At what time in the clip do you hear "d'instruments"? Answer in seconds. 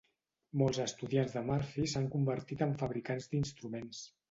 3.37-4.05